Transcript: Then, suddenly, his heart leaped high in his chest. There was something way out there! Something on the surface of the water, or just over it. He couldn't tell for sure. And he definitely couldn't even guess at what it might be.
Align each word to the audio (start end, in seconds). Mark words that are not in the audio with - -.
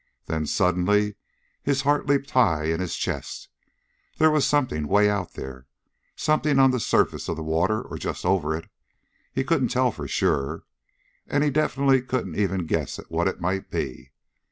Then, 0.25 0.47
suddenly, 0.47 1.13
his 1.61 1.83
heart 1.83 2.07
leaped 2.07 2.31
high 2.31 2.63
in 2.63 2.79
his 2.79 2.95
chest. 2.95 3.49
There 4.17 4.31
was 4.31 4.47
something 4.47 4.87
way 4.87 5.07
out 5.07 5.35
there! 5.35 5.67
Something 6.15 6.57
on 6.57 6.71
the 6.71 6.79
surface 6.79 7.29
of 7.29 7.35
the 7.35 7.43
water, 7.43 7.83
or 7.83 7.99
just 7.99 8.25
over 8.25 8.57
it. 8.57 8.67
He 9.31 9.43
couldn't 9.43 9.67
tell 9.67 9.91
for 9.91 10.07
sure. 10.07 10.63
And 11.27 11.43
he 11.43 11.51
definitely 11.51 12.01
couldn't 12.01 12.33
even 12.35 12.65
guess 12.65 12.97
at 12.97 13.11
what 13.11 13.27
it 13.27 13.41
might 13.41 13.69
be. 13.69 14.09